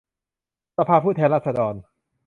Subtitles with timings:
[0.77, 1.75] สภาผู้แทนราษฏร